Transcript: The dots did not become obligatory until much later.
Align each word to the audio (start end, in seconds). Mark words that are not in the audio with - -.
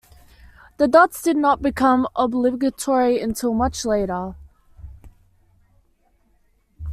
The 0.77 0.87
dots 0.87 1.21
did 1.21 1.37
not 1.37 1.61
become 1.61 2.07
obligatory 2.15 3.19
until 3.21 3.53
much 3.53 3.85
later. 3.85 4.33